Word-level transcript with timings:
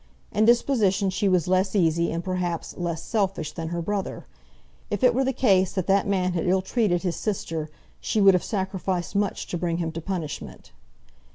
In 0.31 0.45
disposition 0.45 1.11
she 1.11 1.29
was 1.29 1.47
less 1.47 1.75
easy, 1.75 2.11
and, 2.11 2.23
perhaps, 2.23 2.75
less 2.75 3.03
selfish, 3.03 3.51
than 3.51 3.67
her 3.67 3.83
brother. 3.83 4.25
If 4.89 5.03
it 5.03 5.13
were 5.13 5.23
the 5.23 5.31
case 5.31 5.73
that 5.73 5.85
that 5.85 6.07
man 6.07 6.33
had 6.33 6.47
ill 6.47 6.63
treated 6.63 7.03
his 7.03 7.15
sister, 7.15 7.69
she 7.99 8.19
would 8.19 8.33
have 8.33 8.43
sacrificed 8.43 9.15
much 9.15 9.45
to 9.45 9.59
bring 9.59 9.77
him 9.77 9.91
to 9.91 10.01
punishment. 10.01 10.71